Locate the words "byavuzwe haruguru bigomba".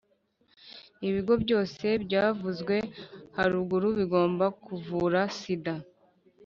2.05-4.45